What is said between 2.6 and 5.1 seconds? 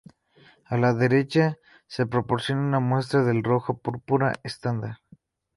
una muestra del rojo púrpura estándar.